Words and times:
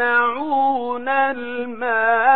يراءون 0.00 0.38
ويمنعون 0.38 1.08
الماعون 1.08 2.27